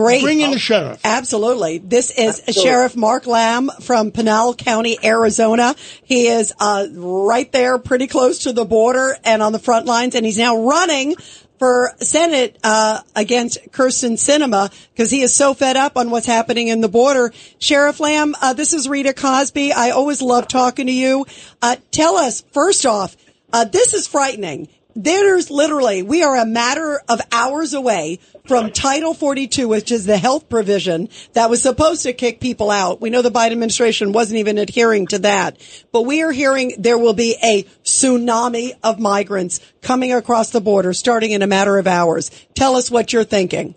Great. 0.00 0.22
Bring 0.22 0.40
in 0.40 0.50
the 0.50 0.58
sheriff. 0.58 1.00
Absolutely. 1.04 1.76
This 1.78 2.10
is 2.10 2.40
Absolutely. 2.40 2.62
Sheriff 2.62 2.96
Mark 2.96 3.26
Lamb 3.26 3.70
from 3.82 4.12
Pinal 4.12 4.54
County, 4.54 4.98
Arizona. 5.04 5.74
He 6.02 6.28
is 6.28 6.54
uh, 6.58 6.86
right 6.94 7.50
there, 7.52 7.78
pretty 7.78 8.06
close 8.06 8.40
to 8.40 8.52
the 8.52 8.64
border 8.64 9.16
and 9.24 9.42
on 9.42 9.52
the 9.52 9.58
front 9.58 9.84
lines, 9.84 10.14
and 10.14 10.24
he's 10.24 10.38
now 10.38 10.64
running 10.64 11.16
for 11.58 11.92
Senate 11.98 12.56
uh, 12.64 13.02
against 13.14 13.58
Kyrsten 13.72 14.12
Sinema 14.12 14.72
because 14.92 15.10
he 15.10 15.20
is 15.20 15.36
so 15.36 15.52
fed 15.52 15.76
up 15.76 15.98
on 15.98 16.10
what's 16.10 16.26
happening 16.26 16.68
in 16.68 16.80
the 16.80 16.88
border. 16.88 17.34
Sheriff 17.58 18.00
Lamb, 18.00 18.34
uh, 18.40 18.54
this 18.54 18.72
is 18.72 18.88
Rita 18.88 19.12
Cosby. 19.12 19.74
I 19.74 19.90
always 19.90 20.22
love 20.22 20.48
talking 20.48 20.86
to 20.86 20.92
you. 20.92 21.26
Uh, 21.60 21.76
tell 21.90 22.16
us 22.16 22.40
first 22.52 22.86
off, 22.86 23.14
uh, 23.52 23.66
this 23.66 23.92
is 23.92 24.06
frightening. 24.06 24.68
There's 24.94 25.50
literally, 25.50 26.02
we 26.02 26.22
are 26.22 26.36
a 26.36 26.44
matter 26.44 27.00
of 27.08 27.20
hours 27.30 27.74
away 27.74 28.18
from 28.46 28.72
Title 28.72 29.14
42, 29.14 29.68
which 29.68 29.92
is 29.92 30.06
the 30.06 30.18
health 30.18 30.48
provision 30.48 31.08
that 31.34 31.48
was 31.48 31.62
supposed 31.62 32.02
to 32.02 32.12
kick 32.12 32.40
people 32.40 32.70
out. 32.70 33.00
We 33.00 33.10
know 33.10 33.22
the 33.22 33.30
Biden 33.30 33.52
administration 33.52 34.12
wasn't 34.12 34.40
even 34.40 34.58
adhering 34.58 35.06
to 35.08 35.20
that, 35.20 35.58
but 35.92 36.02
we 36.02 36.22
are 36.22 36.32
hearing 36.32 36.74
there 36.78 36.98
will 36.98 37.14
be 37.14 37.36
a 37.42 37.62
tsunami 37.84 38.72
of 38.82 38.98
migrants 38.98 39.60
coming 39.80 40.12
across 40.12 40.50
the 40.50 40.60
border 40.60 40.92
starting 40.92 41.30
in 41.30 41.42
a 41.42 41.46
matter 41.46 41.78
of 41.78 41.86
hours. 41.86 42.30
Tell 42.54 42.74
us 42.76 42.90
what 42.90 43.12
you're 43.12 43.24
thinking. 43.24 43.74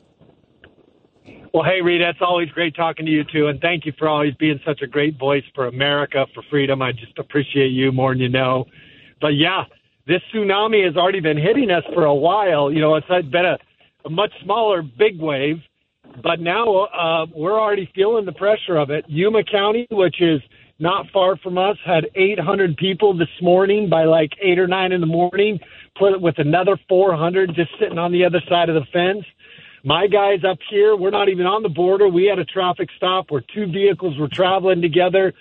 Well, 1.53 1.63
hey, 1.63 1.81
Rita, 1.83 2.09
it's 2.09 2.21
always 2.21 2.49
great 2.49 2.75
talking 2.75 3.05
to 3.05 3.11
you 3.11 3.23
too, 3.23 3.45
and 3.45 3.61
thank 3.61 3.85
you 3.85 3.93
for 3.99 4.07
always 4.07 4.33
being 4.35 4.59
such 4.65 4.81
a 4.81 4.87
great 4.87 5.19
voice 5.19 5.43
for 5.53 5.67
America, 5.67 6.25
for 6.33 6.41
freedom. 6.49 6.81
I 6.81 6.93
just 6.93 7.19
appreciate 7.19 7.67
you 7.67 7.91
more 7.91 8.11
than 8.11 8.21
you 8.21 8.29
know. 8.29 8.65
But 9.21 9.35
yeah, 9.35 9.65
this 10.07 10.21
tsunami 10.33 10.85
has 10.85 10.97
already 10.97 11.21
been 11.21 11.37
hitting 11.37 11.71
us 11.71 11.83
for 11.93 12.05
a 12.05 12.13
while. 12.13 12.71
You 12.71 12.81
know, 12.81 12.95
it's 12.95 13.07
been 13.07 13.45
a, 13.45 13.57
a 14.05 14.09
much 14.09 14.31
smaller 14.43 14.81
big 14.81 15.19
wave, 15.19 15.61
but 16.21 16.39
now 16.39 16.85
uh, 16.85 17.25
we're 17.33 17.59
already 17.59 17.89
feeling 17.95 18.25
the 18.25 18.33
pressure 18.33 18.77
of 18.77 18.89
it. 18.89 19.05
Yuma 19.07 19.43
County, 19.43 19.87
which 19.91 20.21
is 20.21 20.41
not 20.79 21.05
far 21.13 21.37
from 21.37 21.57
us, 21.57 21.77
had 21.85 22.09
800 22.15 22.75
people 22.75 23.17
this 23.17 23.29
morning 23.41 23.89
by 23.89 24.03
like 24.03 24.31
eight 24.41 24.59
or 24.59 24.67
nine 24.67 24.91
in 24.91 24.99
the 24.99 25.07
morning, 25.07 25.59
put 25.97 26.11
it 26.11 26.19
with 26.19 26.37
another 26.37 26.77
400 26.89 27.55
just 27.55 27.71
sitting 27.79 27.97
on 27.97 28.11
the 28.11 28.25
other 28.25 28.41
side 28.49 28.67
of 28.69 28.75
the 28.75 28.85
fence. 28.91 29.25
My 29.85 30.07
guys 30.07 30.39
up 30.49 30.59
here, 30.69 30.95
we're 30.95 31.11
not 31.11 31.29
even 31.29 31.45
on 31.45 31.61
the 31.63 31.69
border. 31.69 32.07
We 32.09 32.25
had 32.25 32.39
a 32.39 32.45
traffic 32.45 32.89
stop 32.97 33.31
where 33.31 33.43
two 33.53 33.67
vehicles 33.67 34.17
were 34.17 34.29
traveling 34.31 34.81
together. 34.81 35.33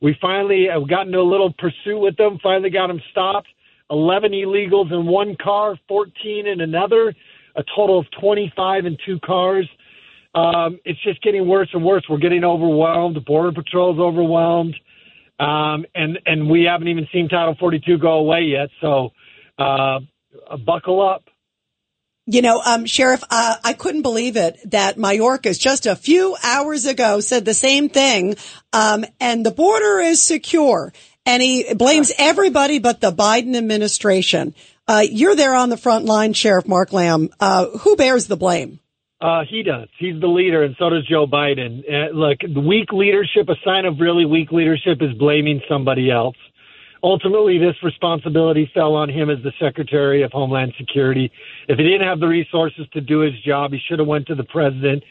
We 0.00 0.16
finally 0.20 0.68
uh, 0.70 0.80
got 0.80 1.06
into 1.06 1.18
a 1.18 1.22
little 1.22 1.52
pursuit 1.52 1.98
with 1.98 2.16
them, 2.16 2.38
finally 2.42 2.70
got 2.70 2.88
them 2.88 3.00
stopped 3.10 3.48
11 3.90 4.32
illegals 4.32 4.92
in 4.92 5.06
one 5.06 5.36
car, 5.42 5.76
14 5.88 6.46
in 6.46 6.60
another, 6.60 7.14
a 7.56 7.62
total 7.74 7.98
of 7.98 8.06
25 8.20 8.86
in 8.86 8.96
two 9.04 9.18
cars. 9.20 9.68
Um, 10.34 10.78
it's 10.84 11.02
just 11.02 11.22
getting 11.22 11.48
worse 11.48 11.68
and 11.72 11.84
worse. 11.84 12.04
We're 12.08 12.18
getting 12.18 12.44
overwhelmed. 12.44 13.24
Border 13.24 13.52
Patrol's 13.52 13.98
overwhelmed. 13.98 14.74
Um, 15.38 15.84
and, 15.94 16.18
and 16.26 16.50
we 16.50 16.64
haven't 16.64 16.88
even 16.88 17.06
seen 17.12 17.28
Title 17.28 17.56
42 17.58 17.98
go 17.98 18.12
away 18.12 18.42
yet. 18.42 18.68
So, 18.80 19.10
uh, 19.58 20.00
buckle 20.64 21.06
up. 21.06 21.24
You 22.28 22.42
know, 22.42 22.60
um, 22.60 22.86
Sheriff, 22.86 23.22
uh, 23.30 23.56
I 23.62 23.72
couldn't 23.72 24.02
believe 24.02 24.36
it 24.36 24.58
that 24.72 24.96
Mayorkas 24.96 25.60
just 25.60 25.86
a 25.86 25.94
few 25.94 26.36
hours 26.42 26.84
ago 26.84 27.20
said 27.20 27.44
the 27.44 27.54
same 27.54 27.88
thing. 27.88 28.34
Um, 28.72 29.04
and 29.20 29.46
the 29.46 29.52
border 29.52 30.00
is 30.00 30.26
secure 30.26 30.92
and 31.26 31.42
he 31.42 31.74
blames 31.74 32.12
everybody 32.16 32.78
but 32.78 33.00
the 33.00 33.12
Biden 33.12 33.56
administration. 33.56 34.54
Uh, 34.88 35.02
you're 35.10 35.34
there 35.34 35.54
on 35.54 35.68
the 35.68 35.76
front 35.76 36.04
line, 36.04 36.32
Sheriff 36.32 36.66
Mark 36.66 36.92
Lamb. 36.92 37.28
Uh, 37.40 37.66
who 37.78 37.96
bears 37.96 38.28
the 38.28 38.36
blame? 38.36 38.78
Uh, 39.20 39.42
he 39.48 39.62
does. 39.62 39.88
He's 39.98 40.20
the 40.20 40.28
leader, 40.28 40.62
and 40.62 40.76
so 40.78 40.90
does 40.90 41.06
Joe 41.06 41.26
Biden. 41.26 41.82
Uh, 41.90 42.12
look, 42.12 42.38
weak 42.64 42.92
leadership, 42.92 43.48
a 43.48 43.56
sign 43.64 43.84
of 43.86 43.98
really 43.98 44.26
weak 44.26 44.52
leadership 44.52 44.98
is 45.00 45.12
blaming 45.18 45.60
somebody 45.68 46.10
else. 46.10 46.36
Ultimately, 47.02 47.58
this 47.58 47.74
responsibility 47.82 48.70
fell 48.74 48.94
on 48.94 49.08
him 49.08 49.30
as 49.30 49.38
the 49.42 49.52
Secretary 49.60 50.22
of 50.22 50.32
Homeland 50.32 50.74
Security. 50.78 51.30
If 51.68 51.78
he 51.78 51.84
didn't 51.84 52.06
have 52.06 52.20
the 52.20 52.26
resources 52.26 52.86
to 52.92 53.00
do 53.00 53.20
his 53.20 53.32
job, 53.42 53.72
he 53.72 53.78
should 53.88 53.98
have 53.98 54.08
went 54.08 54.26
to 54.26 54.34
the 54.34 54.44
president. 54.44 55.02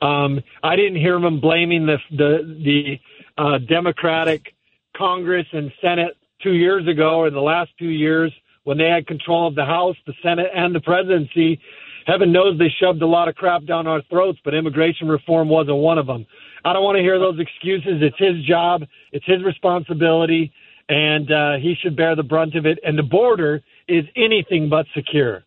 Um, 0.00 0.40
I 0.62 0.76
didn't 0.76 0.96
hear 0.96 1.16
him 1.16 1.40
blaming 1.40 1.86
the 1.86 1.98
the, 2.10 2.56
the 2.64 2.98
uh, 3.36 3.58
Democratic 3.58 4.54
Congress 5.00 5.46
and 5.54 5.72
Senate 5.80 6.14
two 6.42 6.52
years 6.52 6.86
ago 6.86 7.18
or 7.20 7.30
the 7.30 7.40
last 7.40 7.70
two 7.78 7.88
years 7.88 8.30
when 8.64 8.76
they 8.76 8.88
had 8.88 9.06
control 9.06 9.48
of 9.48 9.54
the 9.54 9.64
House, 9.64 9.96
the 10.06 10.12
Senate, 10.22 10.48
and 10.54 10.74
the 10.74 10.80
presidency. 10.80 11.58
Heaven 12.06 12.30
knows 12.30 12.58
they 12.58 12.68
shoved 12.78 13.00
a 13.00 13.06
lot 13.06 13.26
of 13.26 13.34
crap 13.34 13.64
down 13.64 13.86
our 13.86 14.02
throats, 14.10 14.38
but 14.44 14.54
immigration 14.54 15.08
reform 15.08 15.48
wasn't 15.48 15.78
one 15.78 15.96
of 15.96 16.06
them. 16.06 16.26
I 16.66 16.74
don't 16.74 16.84
want 16.84 16.96
to 16.96 17.02
hear 17.02 17.18
those 17.18 17.40
excuses. 17.40 18.02
It's 18.02 18.18
his 18.18 18.44
job, 18.44 18.82
it's 19.12 19.24
his 19.24 19.42
responsibility, 19.42 20.52
and 20.90 21.32
uh, 21.32 21.56
he 21.56 21.74
should 21.80 21.96
bear 21.96 22.14
the 22.14 22.22
brunt 22.22 22.54
of 22.54 22.66
it. 22.66 22.78
And 22.84 22.98
the 22.98 23.02
border 23.02 23.62
is 23.88 24.04
anything 24.16 24.68
but 24.68 24.84
secure. 24.94 25.44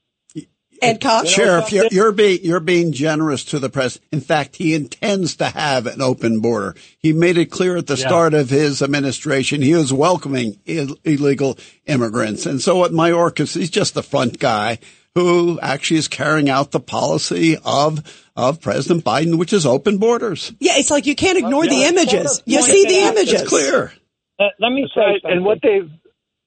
Ed 0.84 1.02
Cox. 1.02 1.30
Sheriff, 1.30 1.72
you're, 1.72 1.88
you're, 1.92 2.12
being 2.12 2.40
you're 2.44 2.60
being 2.60 2.92
generous 2.92 3.44
to 3.46 3.60
the 3.60 3.70
press. 3.70 4.00
In 4.12 4.22
fact, 4.22 4.56
he 4.58 4.74
intends 4.74 5.36
to 5.38 5.46
have 5.46 5.88
an 5.88 6.02
open 6.02 6.40
border. 6.40 6.76
He 7.00 7.14
made 7.14 7.38
it 7.38 7.52
clear 7.52 7.78
at 7.78 7.88
the 7.88 7.96
yeah. 7.96 8.08
start 8.08 8.34
of 8.34 8.50
his 8.50 8.82
administration 8.82 9.62
he 9.62 9.76
was 9.76 9.94
welcoming 9.94 10.60
Ill- 10.66 10.98
illegal 11.04 11.58
immigrants. 11.86 12.46
And 12.46 12.62
so 12.62 12.86
at 12.86 12.92
Mayorkas, 12.92 13.56
he's 13.56 13.70
just 13.70 13.94
the 13.94 14.04
front 14.04 14.40
guy 14.40 14.80
who 15.16 15.60
actually 15.62 15.98
is 15.98 16.08
carrying 16.08 16.50
out 16.50 16.72
the 16.72 16.80
policy 16.80 17.58
of 17.64 18.30
of 18.36 18.62
President 18.62 19.04
Biden, 19.04 19.38
which 19.38 19.54
is 19.54 19.66
open 19.66 19.98
borders. 19.98 20.54
Yeah, 20.60 20.74
it's 20.78 20.90
like 20.90 21.06
you 21.06 21.16
can't 21.16 21.38
ignore 21.38 21.68
the 21.68 21.84
images. 21.84 22.42
You 22.46 22.62
see 22.62 22.86
the 22.86 23.08
images. 23.08 23.42
It's 23.42 23.50
clear. 23.50 23.94
Uh, 24.40 24.46
let 24.60 24.72
me 24.72 24.90
say, 24.96 25.22
and 25.24 25.46
what 25.46 25.60
they 25.62 25.82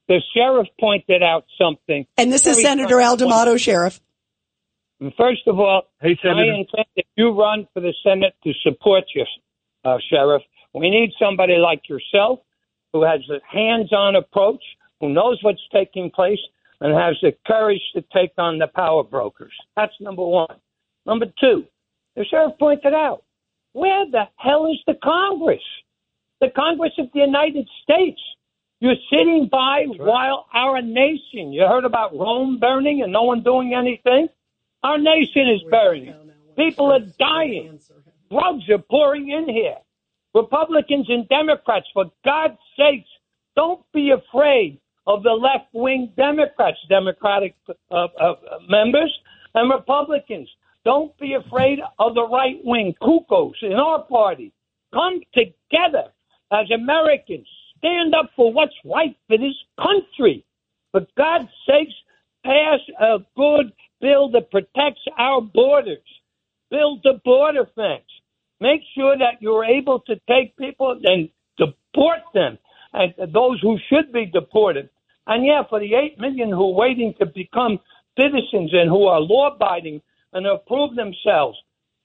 the 0.09 0.21
sheriff 0.35 0.69
pointed 0.79 1.23
out 1.23 1.45
something. 1.61 2.07
And 2.17 2.33
this 2.33 2.47
is 2.47 2.61
Senator 2.61 3.01
Al 3.01 3.17
D'Amato, 3.17 3.57
Sheriff. 3.57 4.01
First 5.17 5.43
of 5.47 5.61
all, 5.61 5.83
hey, 6.01 6.19
I 6.25 6.43
intend 6.43 6.87
if 6.97 7.07
you 7.17 7.39
run 7.39 7.69
for 7.75 7.81
the 7.81 7.93
Senate 8.03 8.35
to 8.45 8.53
support 8.63 9.05
you, 9.15 9.25
uh, 9.85 9.99
Sheriff. 10.11 10.43
We 10.73 10.89
need 10.91 11.13
somebody 11.19 11.57
like 11.57 11.89
yourself 11.89 12.41
who 12.93 13.03
has 13.03 13.21
a 13.31 13.41
hands-on 13.47 14.17
approach, 14.17 14.63
who 15.01 15.11
knows 15.11 15.39
what's 15.43 15.61
taking 15.73 16.11
place, 16.11 16.41
and 16.81 16.95
has 16.95 17.17
the 17.21 17.33
courage 17.47 17.83
to 17.95 18.03
take 18.13 18.33
on 18.39 18.59
the 18.59 18.69
power 18.69 19.03
brokers. 19.03 19.53
That's 19.77 19.93
number 20.01 20.25
one. 20.25 20.57
Number 21.05 21.27
two, 21.41 21.65
the 22.15 22.25
sheriff 22.25 22.53
pointed 22.59 22.95
out, 22.95 23.23
where 23.73 24.07
the 24.11 24.25
hell 24.37 24.67
is 24.67 24.79
the 24.87 24.99
Congress? 25.03 25.63
The 26.41 26.49
Congress 26.57 26.93
of 26.99 27.07
the 27.13 27.21
United 27.21 27.69
States. 27.83 28.21
You're 28.81 28.95
sitting 29.11 29.49
by 29.51 29.85
right. 29.89 29.99
while 29.99 30.47
our 30.55 30.81
nation, 30.83 31.53
you 31.53 31.67
heard 31.67 31.85
about 31.85 32.17
Rome 32.17 32.59
burning 32.59 33.03
and 33.03 33.13
no 33.13 33.23
one 33.23 33.43
doing 33.43 33.75
anything? 33.75 34.29
Our 34.87 34.99
nation 34.99 35.49
is 35.49 35.63
burning. 35.69 36.15
People 36.57 36.93
are 36.93 37.01
dying. 37.19 37.81
Drugs 38.31 38.71
are 38.71 38.79
pouring 38.79 39.31
in 39.31 39.49
here. 39.49 39.79
Republicans 40.33 41.07
and 41.09 41.29
Democrats, 41.29 41.87
for 41.93 42.05
God's 42.25 42.59
sakes, 42.79 43.09
don't 43.57 43.81
be 43.93 44.13
afraid 44.13 44.79
of 45.09 45.25
the 45.25 45.33
left 45.33 45.71
wing 45.73 46.13
Democrats, 46.17 46.79
Democratic 46.89 47.57
uh, 47.91 47.95
uh, 47.95 48.35
members, 48.69 49.13
and 49.55 49.73
Republicans. 49.73 50.49
Don't 50.85 51.19
be 51.19 51.35
afraid 51.35 51.81
of 51.99 52.15
the 52.15 52.29
right 52.29 52.61
wing 52.63 52.95
cuckoos 53.03 53.59
in 53.63 53.73
our 53.73 54.05
party. 54.05 54.53
Come 54.95 55.21
together 55.35 56.13
as 56.53 56.71
Americans. 56.71 57.49
Stand 57.79 58.15
up 58.15 58.31
for 58.37 58.53
what's 58.53 58.79
right 58.85 59.17
for 59.27 59.37
this 59.37 59.57
country. 59.83 60.45
For 60.93 61.01
God's 61.17 61.51
sakes, 61.67 61.93
pass 62.45 62.79
a 63.01 63.19
good 63.37 63.73
bill 64.01 64.31
that 64.33 64.51
protects 64.51 65.03
our 65.19 65.41
borders. 65.41 65.99
Build 66.71 67.01
the 67.05 67.21
border 67.25 67.67
fence. 67.75 68.05
Make 68.61 68.81
sure 68.97 69.17
that 69.19 69.41
you're 69.41 69.65
able 69.65 70.01
to 70.01 70.15
take 70.29 70.57
people 70.57 70.99
and 71.05 71.29
deport 71.59 72.21
them, 72.35 72.59
and 72.93 73.15
those 73.33 73.61
who 73.61 73.79
should 73.89 74.13
be 74.13 74.27
deported. 74.27 74.89
And 75.27 75.45
yeah, 75.45 75.63
for 75.69 75.81
the 75.81 75.95
eight 75.95 76.19
million 76.19 76.51
who 76.51 76.71
are 76.71 76.75
waiting 76.75 77.15
to 77.19 77.27
become 77.27 77.79
citizens 78.19 78.71
and 78.73 78.89
who 78.89 79.05
are 79.05 79.21
law-abiding 79.21 80.01
and 80.33 80.47
have 80.47 80.67
proved 80.67 80.97
themselves, 80.97 81.59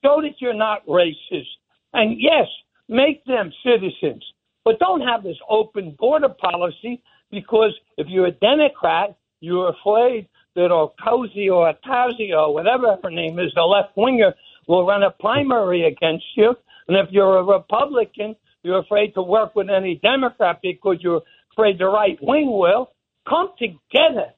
show 0.04 0.20
that 0.22 0.40
you're 0.40 0.54
not 0.54 0.86
racist. 0.86 1.48
And 1.94 2.20
yes, 2.20 2.46
make 2.88 3.24
them 3.24 3.52
citizens. 3.64 4.24
But 4.64 4.78
don't 4.78 5.00
have 5.00 5.22
this 5.22 5.36
open 5.48 5.96
border 5.98 6.28
policy 6.28 7.02
because 7.30 7.74
if 7.96 8.06
you're 8.08 8.26
a 8.26 8.32
Democrat, 8.32 9.16
you're 9.40 9.70
afraid 9.70 10.28
that 10.54 10.70
Okosi 10.70 11.50
or 11.50 11.72
Atazi 11.72 12.36
or 12.36 12.52
whatever 12.52 12.98
her 13.02 13.10
name 13.10 13.38
is, 13.38 13.52
the 13.54 13.62
left 13.62 13.96
winger, 13.96 14.34
will 14.68 14.86
run 14.86 15.02
a 15.02 15.10
primary 15.10 15.84
against 15.84 16.24
you. 16.36 16.54
And 16.88 16.96
if 16.96 17.08
you're 17.10 17.38
a 17.38 17.44
Republican, 17.44 18.36
you're 18.62 18.80
afraid 18.80 19.14
to 19.14 19.22
work 19.22 19.54
with 19.54 19.70
any 19.70 19.96
Democrat 19.96 20.60
because 20.62 20.98
you're 21.00 21.22
afraid 21.52 21.78
the 21.78 21.86
right 21.86 22.18
wing 22.22 22.50
will. 22.50 22.92
Come 23.28 23.50
together. 23.58 24.32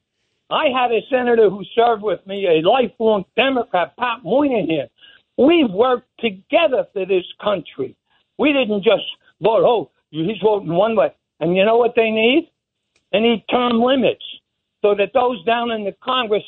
I 0.49 0.65
had 0.69 0.91
a 0.91 1.01
senator 1.09 1.49
who 1.49 1.63
served 1.75 2.03
with 2.03 2.25
me, 2.27 2.45
a 2.45 2.67
lifelong 2.67 3.25
Democrat, 3.35 3.95
Pat 3.97 4.23
Moynihan 4.23 4.67
here. 4.67 4.87
We 5.37 5.65
worked 5.65 6.07
together 6.19 6.85
for 6.93 7.05
this 7.05 7.25
country. 7.43 7.95
We 8.37 8.53
didn't 8.53 8.83
just 8.83 9.03
vote, 9.41 9.63
oh, 9.65 9.91
he's 10.11 10.37
voting 10.41 10.73
one 10.73 10.95
way. 10.95 11.13
And 11.39 11.55
you 11.55 11.65
know 11.65 11.77
what 11.77 11.93
they 11.95 12.11
need? 12.11 12.49
They 13.11 13.19
need 13.19 13.43
term 13.49 13.81
limits 13.81 14.23
so 14.81 14.95
that 14.95 15.11
those 15.13 15.43
down 15.45 15.71
in 15.71 15.83
the 15.83 15.95
Congress 16.03 16.43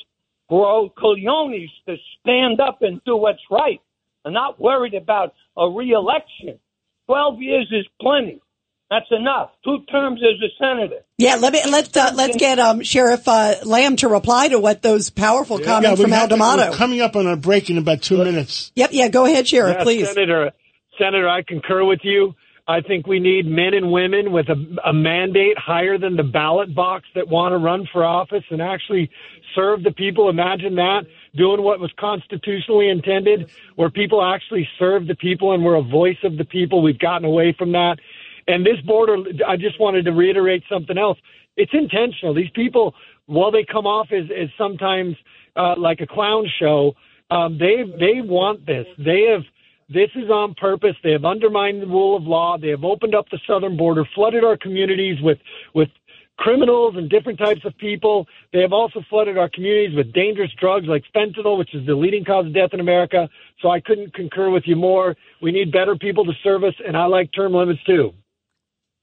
grow 0.50 0.89
cojones 0.97 1.69
to 1.88 1.95
stand 2.19 2.59
up 2.59 2.81
and 2.81 3.01
do 3.06 3.15
what's 3.18 3.39
right 3.51 3.81
and 4.25 4.33
not 4.33 4.59
worried 4.59 4.94
about 4.94 5.33
a 5.57 5.68
reelection. 5.69 6.59
Twelve 7.06 7.41
years 7.41 7.68
is 7.71 7.85
plenty. 8.01 8.41
That's 8.89 9.06
enough. 9.12 9.50
Two 9.65 9.79
terms 9.91 10.21
as 10.24 10.41
a 10.41 10.47
senator. 10.57 11.03
Yeah, 11.18 11.35
let 11.35 11.51
me 11.51 11.59
let's 11.69 11.95
uh, 11.95 12.12
let's 12.15 12.38
get 12.38 12.57
um, 12.57 12.81
Sheriff 12.83 13.27
uh, 13.27 13.56
Lamb 13.65 13.97
to 13.97 14.07
reply 14.07 14.47
to 14.50 14.59
what 14.59 14.81
those 14.81 15.09
powerful 15.09 15.59
comments 15.59 16.00
Yeah, 16.00 16.06
from 16.06 16.12
we 16.12 16.18
Al 16.18 16.27
D'Amato. 16.29 16.69
we're 16.71 16.77
coming 16.77 17.01
up 17.01 17.15
on 17.18 17.27
our 17.27 17.35
break 17.35 17.69
in 17.69 17.77
about 17.77 18.01
two 18.01 18.18
minutes. 18.18 18.71
Yep, 18.75 18.91
yeah, 18.94 19.09
go 19.09 19.25
ahead, 19.25 19.45
Sheriff, 19.47 19.77
Yeah, 19.79 19.83
please. 19.83 20.07
Senator, 20.07 20.51
Senator, 20.97 21.27
I 21.27 21.41
concur 21.41 21.83
with 21.83 22.00
you. 22.03 22.33
I 22.68 22.81
think 22.81 23.08
we 23.08 23.19
need 23.19 23.46
men 23.46 23.74
and 23.74 23.92
women 23.92 24.31
with 24.34 24.50
a, 24.50 24.56
a 24.86 24.92
mandate 24.92 25.58
higher 25.58 25.98
than 25.98 26.18
the 26.18 26.24
ballot 26.24 26.75
box 26.75 27.06
that 27.16 27.28
want 27.28 27.54
to 27.54 27.58
run 27.58 27.88
for 27.92 28.04
office 28.04 28.44
and 28.50 28.62
actually 28.62 29.10
serve 29.56 29.84
the 29.84 29.92
people. 29.92 30.30
Imagine 30.30 30.75
that 30.75 31.06
doing 31.36 31.62
what 31.62 31.80
was 31.80 31.92
constitutionally 31.98 32.90
intended, 32.90 33.50
where 33.75 33.90
people 33.90 34.22
actually 34.22 34.68
serve 34.78 35.08
the 35.08 35.16
people 35.16 35.54
and 35.54 35.64
we're 35.64 35.75
a 35.75 35.81
voice 35.81 36.18
of 36.24 36.38
the 36.38 36.44
people. 36.44 36.81
We've 36.81 37.00
gotten 37.00 37.25
away 37.25 37.56
from 37.58 37.72
that. 37.72 38.00
And 38.48 38.66
this 38.66 38.80
border, 38.86 39.18
I 39.48 39.56
just 39.56 39.80
wanted 39.80 40.04
to 40.06 40.12
reiterate 40.12 40.63
something 40.70 40.98
else. 40.98 41.18
It's 41.56 41.74
intentional. 41.74 42.34
These 42.34 42.52
people, 42.54 42.96
while 43.28 43.52
they 43.52 43.63
come 43.63 43.86
off 43.86 44.08
as, 44.12 44.25
as 44.25 44.50
sometimes 44.58 45.16
uh, 45.56 45.75
like 45.78 46.02
a 46.02 46.08
clown 46.08 46.48
show, 46.60 46.94
um, 47.30 47.58
they 47.58 47.84
they 48.00 48.22
want 48.22 48.66
this. 48.66 48.88
They 48.98 49.24
have 49.31 49.44
this 49.89 50.10
is 50.16 50.30
on 50.30 50.54
purpose. 50.56 50.95
They 51.04 51.12
have 51.12 51.25
undermined 51.25 51.81
the 51.81 51.88
rule 51.88 52.18
of 52.18 52.24
law. 52.24 52.57
They 52.57 52.69
have 52.69 52.84
opened 52.84 53.16
up 53.16 53.30
the 53.30 53.39
southern 53.48 53.78
border, 53.78 54.06
flooded 54.16 54.44
our 54.44 54.57
communities 54.57 55.18
with 55.22 55.38
with 55.74 55.89
criminals 56.38 56.95
and 56.95 57.10
different 57.10 57.39
types 57.39 57.62
of 57.66 57.75
people. 57.78 58.28
They 58.54 58.62
have 58.62 58.74
also 58.74 59.01
flooded 59.10 59.38
our 59.38 59.50
communities 59.50 59.95
with 59.95 60.13
dangerous 60.13 60.51
drugs 60.60 60.86
like 60.88 61.04
fentanyl, 61.16 61.57
which 61.57 61.74
is 61.74 61.86
the 61.86 61.95
leading 61.95 62.24
cause 62.24 62.45
of 62.45 62.54
death 62.54 62.69
in 62.74 62.80
America. 62.80 63.28
So 63.62 63.69
I 63.69 63.80
couldn't 63.80 64.13
concur 64.13 64.50
with 64.51 64.63
you 64.68 64.75
more. 64.75 65.16
We 65.42 65.51
need 65.51 65.72
better 65.72 65.95
people 65.95 66.25
to 66.25 66.34
serve 66.44 66.63
us, 66.63 66.75
and 66.86 66.95
I 66.95 67.06
like 67.06 67.31
term 67.34 67.54
limits 67.54 67.84
too. 67.86 68.12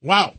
Wow. 0.01 0.35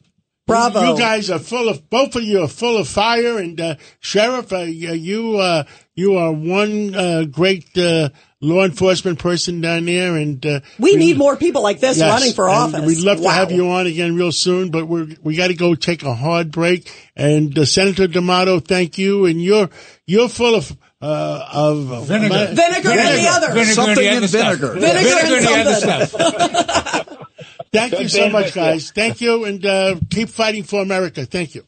Bravo. 0.47 0.81
You, 0.81 0.89
you 0.91 0.99
guys 0.99 1.29
are 1.29 1.41
full 1.41 1.69
of, 1.69 1.91
both 1.91 2.15
of 2.15 2.23
you 2.23 2.41
are 2.41 2.49
full 2.49 2.77
of 2.77 2.87
fire. 2.87 3.39
And, 3.39 3.61
uh, 3.61 3.75
Sheriff, 3.99 4.53
uh, 4.53 4.59
you, 4.59 5.39
uh, 5.39 5.65
you 5.95 6.15
are 6.15 6.33
one, 6.33 6.95
uh, 6.95 7.25
great, 7.25 7.77
uh, 7.77 8.11
law 8.41 8.65
enforcement 8.65 9.19
person 9.19 9.61
down 9.61 9.87
there. 9.87 10.17
And, 10.17 10.45
uh, 10.45 10.61
We 10.79 10.97
need 10.97 11.17
more 11.17 11.37
people 11.37 11.63
like 11.63 11.81
this 11.81 11.99
Yes, 11.99 12.09
running 12.11 12.33
for 12.35 12.49
and 12.49 12.75
office. 12.75 12.87
We'd 12.87 13.05
love 13.05 13.21
to 13.23 13.31
have 13.31 13.51
you 13.51 13.71
on 13.71 13.87
again 13.87 14.15
real 14.15 14.33
soon, 14.33 14.71
but 14.71 14.87
we're, 14.87 15.09
we 15.23 15.37
got 15.37 15.49
to 15.49 15.55
go 15.55 15.75
take 15.75 16.03
a 16.03 16.15
hard 16.15 16.51
break. 16.53 16.91
And 17.17 17.59
uh, 17.59 17.65
Senator 17.65 18.07
D'Amato, 18.07 18.61
thank 18.61 18.99
you. 18.99 19.25
And 19.27 19.43
you're, 19.43 19.71
you're 20.07 20.29
full 20.29 20.55
of, 20.55 20.71
uh, 21.01 21.49
of 21.53 22.07
Vinegar. 22.07 22.55
Vinegar 22.55 22.91
and 22.91 23.19
the 23.19 23.29
other. 23.29 23.49
Vinegar 23.53 23.73
Something 23.73 24.07
and 24.07 24.25
the 24.25 24.39
in 24.39 24.47
other 24.47 24.57
stuff. 24.57 24.59
vinegar. 24.59 24.81
Vinegar 24.81 25.19
and 25.19 25.33
and 25.35 25.47
the 25.47 25.71
other 25.71 26.07
something. 26.07 27.05
stuff. 27.07 27.19
Thank 27.73 27.99
you 28.01 28.09
so 28.09 28.31
much, 28.31 28.55
guys. 28.55 28.91
Thank 28.91 29.21
you. 29.21 29.45
And, 29.45 29.65
uh, 29.67 29.97
keep 30.11 30.29
fighting 30.31 30.63
for 30.63 30.81
America. 30.81 31.27
Thank 31.27 31.55
you. 31.55 31.67